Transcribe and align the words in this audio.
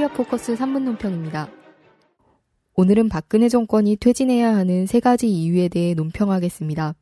코리아 0.00 0.14
포커스 0.14 0.54
3분 0.54 0.84
논평입니다. 0.84 1.50
오늘은 2.74 3.10
박근혜 3.10 3.50
정권이 3.50 3.96
퇴진해야 3.96 4.56
하는 4.56 4.86
세 4.86 4.98
가지 4.98 5.28
이유에 5.28 5.68
대해 5.68 5.92
논평하겠습니다. 5.92 6.94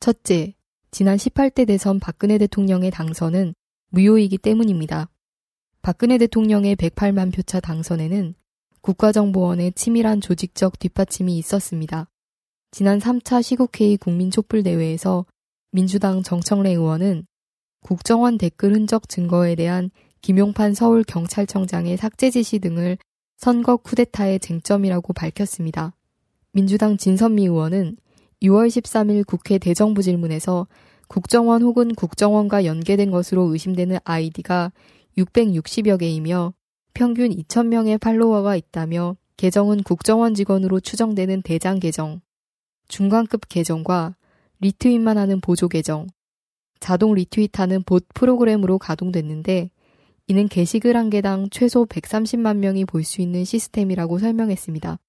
첫째, 0.00 0.54
지난 0.90 1.16
18대 1.16 1.68
대선 1.68 2.00
박근혜 2.00 2.36
대통령의 2.38 2.90
당선은 2.90 3.54
무효이기 3.90 4.38
때문입니다. 4.38 5.08
박근혜 5.82 6.18
대통령의 6.18 6.74
108만 6.74 7.32
표차 7.32 7.60
당선에는 7.60 8.34
국가정보원의 8.80 9.74
치밀한 9.74 10.20
조직적 10.20 10.80
뒷받침이 10.80 11.38
있었습니다. 11.38 12.08
지난 12.72 12.98
3차 12.98 13.40
시국회의 13.40 13.96
국민촛불대회에서 13.98 15.26
민주당 15.70 16.24
정청래 16.24 16.70
의원은 16.70 17.24
국정원 17.82 18.36
댓글 18.36 18.74
흔적 18.74 19.08
증거에 19.08 19.54
대한 19.54 19.90
김용판 20.22 20.74
서울경찰청장의 20.74 21.96
삭제 21.96 22.30
지시 22.30 22.58
등을 22.58 22.98
선거 23.36 23.76
쿠데타의 23.76 24.40
쟁점이라고 24.40 25.12
밝혔습니다. 25.12 25.94
민주당 26.52 26.96
진선미 26.96 27.42
의원은 27.42 27.96
6월 28.42 28.68
13일 28.68 29.26
국회 29.26 29.58
대정부 29.58 30.02
질문에서 30.02 30.66
국정원 31.08 31.62
혹은 31.62 31.94
국정원과 31.94 32.64
연계된 32.64 33.10
것으로 33.10 33.52
의심되는 33.52 33.98
아이디가 34.04 34.72
660여 35.18 35.98
개이며 35.98 36.52
평균 36.94 37.30
2,000명의 37.30 38.00
팔로워가 38.00 38.56
있다며 38.56 39.16
계정은 39.36 39.82
국정원 39.82 40.34
직원으로 40.34 40.80
추정되는 40.80 41.42
대장 41.42 41.80
계정, 41.80 42.20
중간급 42.88 43.48
계정과 43.48 44.16
리트윗만 44.60 45.16
하는 45.16 45.40
보조 45.40 45.68
계정, 45.68 46.06
자동 46.78 47.14
리트윗하는 47.14 47.84
봇 47.84 48.06
프로그램으로 48.12 48.78
가동됐는데 48.78 49.70
이는 50.30 50.46
게시글 50.46 50.96
한 50.96 51.10
개당 51.10 51.50
최소 51.50 51.84
130만 51.84 52.58
명이 52.58 52.84
볼 52.84 53.02
수 53.02 53.20
있는 53.20 53.44
시스템이라고 53.44 54.20
설명했습니다. 54.20 55.00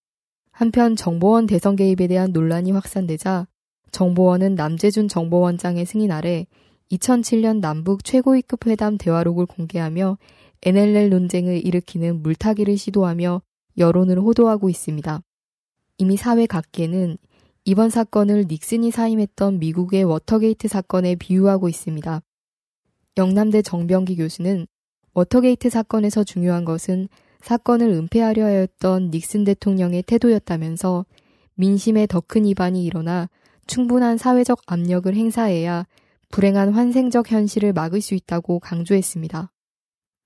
한편 0.51 0.95
정보원 0.95 1.45
대선 1.45 1.75
개입에 1.75 2.07
대한 2.07 2.31
논란이 2.31 2.71
확산되자 2.71 3.45
정보원은 3.91 4.55
남재준 4.55 5.07
정보원장의 5.07 5.85
승인 5.85 6.11
아래 6.11 6.47
2007년 6.91 7.59
남북 7.59 8.03
최고위급 8.03 8.65
회담 8.65 8.97
대화록을 8.97 9.45
공개하며 9.45 10.17
NLL 10.63 11.11
논쟁을 11.11 11.63
일으키는 11.67 12.23
물타기를 12.23 12.75
시도하며 12.75 13.43
여론을 13.77 14.19
호도하고 14.19 14.69
있습니다. 14.69 15.21
이미 15.99 16.17
사회 16.17 16.47
각계는 16.47 17.19
이번 17.65 17.91
사건을 17.91 18.45
닉슨이 18.49 18.89
사임했던 18.89 19.59
미국의 19.59 20.03
워터게이트 20.03 20.67
사건에 20.67 21.13
비유하고 21.13 21.69
있습니다. 21.69 22.23
영남대 23.17 23.61
정병기 23.61 24.15
교수는 24.15 24.65
워터게이트 25.13 25.69
사건에서 25.69 26.23
중요한 26.23 26.65
것은 26.65 27.07
사건을 27.41 27.89
은폐하려 27.89 28.45
하였던 28.45 29.09
닉슨 29.11 29.43
대통령의 29.43 30.03
태도였다면서 30.03 31.05
민심의 31.55 32.07
더 32.07 32.21
큰 32.21 32.45
이반이 32.45 32.85
일어나 32.85 33.29
충분한 33.67 34.17
사회적 34.17 34.61
압력을 34.67 35.13
행사해야 35.13 35.85
불행한 36.31 36.73
환생적 36.73 37.31
현실을 37.31 37.73
막을 37.73 38.01
수 38.01 38.15
있다고 38.15 38.59
강조했습니다. 38.59 39.51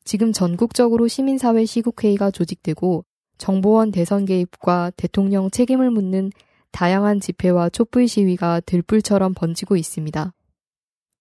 지금 0.03 0.31
전국적으로 0.31 1.07
시민사회 1.07 1.65
시국회의가 1.65 2.29
조직되고 2.29 3.05
정보원 3.37 3.91
대선 3.91 4.25
개입과 4.25 4.91
대통령 4.95 5.49
책임을 5.49 5.89
묻는 5.89 6.31
다양한 6.71 7.19
집회와 7.19 7.69
촛불 7.69 8.07
시위가 8.07 8.61
들불처럼 8.61 9.33
번지고 9.33 9.77
있습니다. 9.77 10.31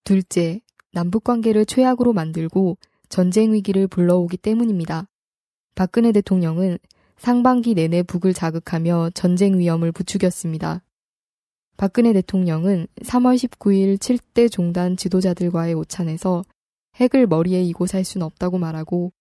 둘째, 0.05 0.61
남북관계를 0.93 1.65
최악으로 1.65 2.13
만들고 2.13 2.77
전쟁 3.09 3.53
위기를 3.53 3.87
불러오기 3.87 4.37
때문입니다. 4.39 5.07
박근혜 5.75 6.13
대통령은 6.13 6.79
상반기 7.17 7.75
내내 7.75 8.03
북을 8.03 8.35
자극하며 8.35 9.11
전쟁 9.15 9.59
위험을 9.59 9.93
부추겼습니다. 9.93 10.83
박근혜 11.77 12.13
대통령은 12.13 12.87
3월 13.03 13.37
19일 13.37 13.99
7대 13.99 14.51
종단 14.51 14.97
지도자들과의 14.97 15.75
오찬에서 15.75 16.45
핵을 16.97 17.27
머리에 17.27 17.63
이고 17.63 17.87
살 17.87 18.05
수는 18.05 18.25
없다고 18.25 18.59
말하고 18.59 19.13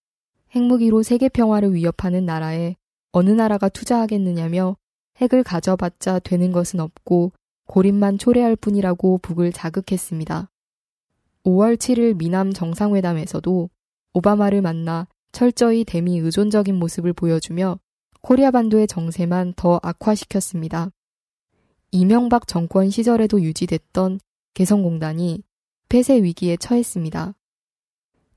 핵무기로 0.55 1.01
세계 1.01 1.29
평화를 1.29 1.73
위협하는 1.73 2.25
나라에 2.25 2.75
어느 3.11 3.31
나라가 3.31 3.69
투자하겠느냐며 3.69 4.75
핵을 5.21 5.43
가져봤자 5.43 6.19
되는 6.19 6.51
것은 6.51 6.79
없고 6.79 7.31
고립만 7.65 8.17
초래할 8.17 8.55
뿐이라고 8.55 9.19
북을 9.19 9.51
자극했습니다. 9.51 10.49
5월 11.45 11.75
7일 11.75 12.15
미남 12.15 12.53
정상회담에서도 12.53 13.69
오바마를 14.13 14.61
만나 14.61 15.07
철저히 15.33 15.83
대미 15.83 16.17
의존적인 16.19 16.75
모습을 16.75 17.11
보여주며 17.11 17.79
코리아 18.21 18.51
반도의 18.51 18.87
정세만 18.87 19.53
더 19.57 19.79
악화시켰습니다. 19.83 20.89
이명박 21.91 22.47
정권 22.47 22.89
시절에도 22.89 23.41
유지됐던 23.41 24.19
개성공단이 24.53 25.43
폐쇄 25.89 26.15
위기에 26.23 26.55
처했습니다. 26.55 27.33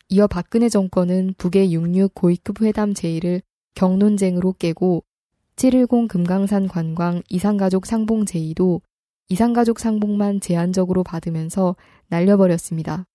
이어 0.09 0.27
박근혜 0.27 0.69
정권은 0.69 1.35
북의 1.39 1.73
66 1.73 2.15
고위급 2.15 2.63
회담 2.63 2.93
제의를 2.93 3.43
경론쟁으로 3.75 4.55
깨고 4.55 5.05
710 5.57 6.09
금강산 6.09 6.69
관광 6.69 7.23
이상가족 7.29 7.87
상봉 7.87 8.27
제의도 8.27 8.83
이상가족 9.29 9.81
상봉만 9.81 10.41
제한적으로 10.41 11.03
받으면서 11.03 11.75
날려버렸습니다. 12.09 13.07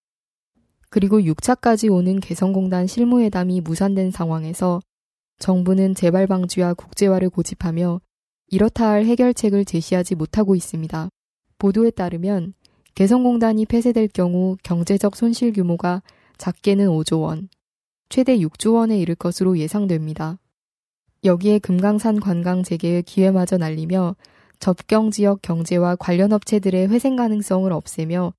그리고 0.89 1.19
6차까지 1.19 1.91
오는 1.91 2.19
개성공단 2.19 2.85
실무회담이 2.85 3.61
무산된 3.61 4.11
상황에서 4.11 4.81
정부는 5.39 5.95
재발 5.95 6.27
방지와 6.27 6.73
국제화를 6.73 7.29
고집하며 7.29 8.01
이렇다 8.47 8.89
할 8.89 9.05
해결책을 9.05 9.63
제시하지 9.63 10.15
못하고 10.15 10.55
있습니다. 10.55 11.09
보도에 11.57 11.91
따르면 11.91 12.53
개성공단이 12.95 13.65
폐쇄될 13.65 14.09
경우 14.09 14.57
경제적 14.63 15.15
손실 15.15 15.53
규모가 15.53 16.03
작게는 16.37 16.87
5조 16.87 17.21
원, 17.21 17.47
최대 18.09 18.37
6조 18.37 18.73
원에 18.73 18.99
이를 18.99 19.15
것으로 19.15 19.57
예상됩니다. 19.57 20.37
여기에 21.23 21.59
금강산 21.59 22.19
관광 22.19 22.63
재개의 22.63 23.03
기회마저 23.03 23.57
날리며 23.57 24.15
접경 24.61 25.09
지역 25.09 25.41
경제와 25.41 25.95
관련 25.95 26.31
업체들의 26.31 26.87
회생 26.89 27.15
가능성을 27.15 27.73
없애며 27.73 28.31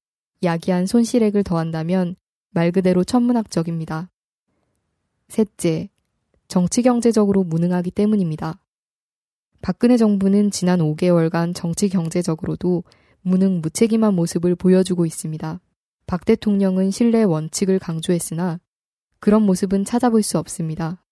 야기한 0.44 0.86
손실액을 0.86 1.42
더한다면 1.42 2.14
말 2.50 2.70
그대로 2.70 3.02
천문학적입니다. 3.02 4.08
셋째, 5.28 5.88
정치 6.46 6.82
경제적으로 6.82 7.42
무능하기 7.42 7.90
때문입니다. 7.90 8.60
박근혜 9.62 9.96
정부는 9.96 10.52
지난 10.52 10.78
5개월간 10.78 11.56
정치 11.56 11.88
경제적으로도 11.88 12.84
무능 13.22 13.60
무책임한 13.60 14.14
모습을 14.14 14.54
보여주고 14.54 15.04
있습니다. 15.04 15.60
박 16.06 16.24
대통령은 16.24 16.92
신뢰 16.92 17.24
원칙을 17.24 17.80
강조했으나 17.80 18.60
그런 19.18 19.42
모습은 19.42 19.84
찾아볼 19.84 20.22
수 20.22 20.38
없습니다. 20.38 21.02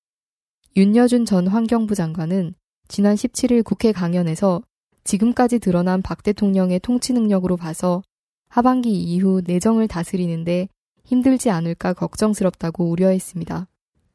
윤여준 0.77 1.25
전 1.25 1.49
환경부 1.49 1.97
장관은 1.97 2.55
지난 2.87 3.17
17일 3.17 3.65
국회 3.65 3.91
강연에서 3.91 4.63
지금까지 5.05 5.59
드러난 5.59 6.03
박 6.03 6.23
대통령의 6.23 6.81
통치 6.81 7.13
능력으로 7.13 7.57
봐서 7.57 8.03
하반기 8.49 8.93
이후 8.93 9.43
내정을 9.47 9.89
다스리는데 9.89 10.69
힘들지 11.05 11.51
않을까 11.51 11.93
걱정스럽다고 11.93 12.91
우려했습니다. 12.91 13.67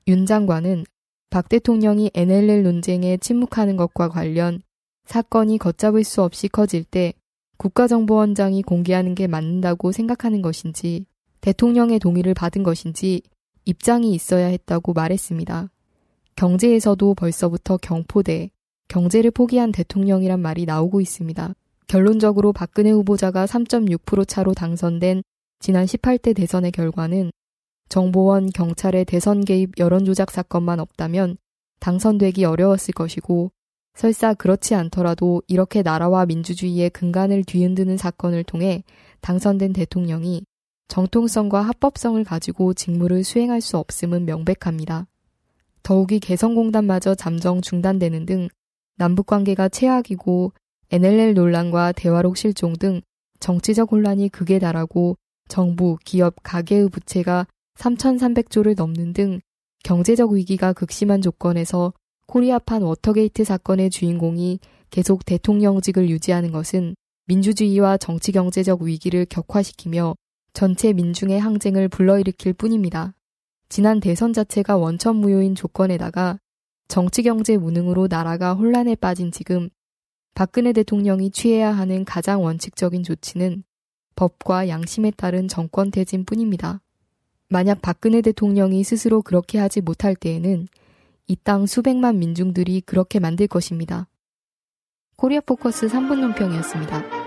윤 0.08 0.26
장관은 0.26 0.86
박 1.30 1.50
대통령이 1.50 2.12
NLL 2.14 2.64
논쟁에 2.64 3.18
침묵하는 3.18 3.76
것과 3.76 4.10
관련 4.10 4.62
사건이 5.06 5.58
걷잡을 5.58 6.04
수 6.04 6.22
없이 6.22 6.48
커질 6.48 6.84
때 6.84 7.14
국가정보원장이 7.58 8.64
공개하는 8.64 9.16
게 9.16 9.28
맞는다고 9.28 9.92
생각하는 9.92 10.42
것인지 10.42 11.06
대통령의 11.42 12.00
동의를 12.00 12.34
받은 12.34 12.64
것인지 12.64 13.22
입장이 13.66 14.14
있어야 14.14 14.48
했다고 14.48 14.94
말했습니다. 14.94 15.70
경제에서도 16.36 17.14
벌써부터 17.14 17.78
경포대, 17.78 18.50
경제를 18.88 19.32
포기한 19.32 19.72
대통령이란 19.72 20.40
말이 20.40 20.66
나오고 20.66 21.02
있습니다. 21.02 21.54
결론적으로 21.88 22.54
박근혜 22.54 22.92
후보자가 22.92 23.46
3.6% 23.46 24.28
차로 24.28 24.54
당선된 24.54 25.24
지난 25.60 25.86
18대 25.86 26.36
대선의 26.36 26.72
결과는 26.72 27.32
정보원, 27.90 28.50
경찰의 28.50 29.06
대선 29.06 29.46
개입 29.46 29.78
여론조작 29.78 30.32
사건만 30.32 30.80
없다면 30.80 31.38
당선되기 31.80 32.46
어려웠을 32.46 32.94
것이고 32.94 33.52
설사 33.94 34.34
그렇지 34.34 34.76
않더라도 34.76 35.42
이렇게 35.48 35.82
나라와 35.82 36.26
민주주의의 36.26 36.90
근간을 36.90 37.44
뒤흔드는 37.46 37.98
사건을 37.98 38.44
통해 38.44 38.84
당선된 39.22 39.74
대통령이 39.74 40.46
정통성과 40.88 41.62
합법성을 41.62 42.24
가지고 42.24 42.74
직무를 42.74 43.24
수행할 43.24 43.62
수 43.62 43.78
없음은 43.78 44.26
명백합니다. 44.26 45.08
더욱이 45.84 46.20
개성공단마저 46.20 47.16
잠정 47.16 47.62
중단되는 47.62 48.26
등 48.26 48.50
남북 48.98 49.26
관계가 49.26 49.70
최악이고 49.70 50.54
NLL 50.92 51.34
논란과 51.34 51.92
대화록 51.92 52.38
실종 52.38 52.74
등 52.74 53.02
정치적 53.40 53.92
혼란이 53.92 54.30
극에 54.30 54.60
달하고 54.60 55.18
정부, 55.48 55.98
기업, 56.04 56.36
가계의 56.44 56.90
부채가 56.90 57.46
3,300조를 57.78 58.76
넘는 58.76 59.14
등 59.14 59.40
경제적 59.84 60.32
위기가 60.32 60.74
극심한 60.74 61.22
조건에서 61.22 61.94
코리아판 62.28 62.82
워터게이트 62.82 63.44
사건의 63.44 63.90
주인공이 63.90 64.60
계속 64.90 65.26
대통령직을 65.26 66.10
유지하는 66.10 66.52
것은 66.52 66.96
민주주의와 67.28 67.98
정치 67.98 68.32
경제적 68.32 68.82
위기를 68.82 69.26
격화시키며 69.26 70.16
전체 70.54 70.94
민중의 70.94 71.40
항쟁을 71.40 71.90
불러일으킬 71.90 72.54
뿐입니다. 72.54 73.14
지난 73.68 74.00
대선 74.00 74.32
자체가 74.32 74.78
원천무효인 74.78 75.56
조건에다가 75.56 76.38
정치 76.88 77.24
경제 77.24 77.58
무능으로 77.58 78.08
나라가 78.10 78.54
혼란에 78.54 78.96
빠진 78.96 79.32
지금 79.32 79.70
박근혜 80.34 80.74
대통령이 80.74 81.32
취해야 81.32 81.72
하는 81.72 82.06
가장 82.06 82.44
원칙적인 82.44 83.04
조치는 83.04 83.64
법과 84.16 84.68
양심에 84.70 85.12
따른 85.12 85.48
정권 85.48 85.92
퇴진 85.92 86.26
뿐입니다. 86.26 86.82
만약 87.50 87.82
박근혜 87.82 88.22
대통령이 88.22 88.84
스스로 88.84 89.22
그렇게 89.22 89.60
하지 89.60 89.82
못할 89.82 90.16
때에는 90.16 90.68
이 91.28 91.36
땅 91.44 91.66
수백만 91.66 92.20
민중들이 92.20 92.82
그렇게 92.82 93.20
만들 93.20 93.48
것입니다. 93.48 94.08
코리아 95.16 95.42
포커스 95.42 95.88
3분 95.88 96.20
논평이었습니다. 96.20 97.25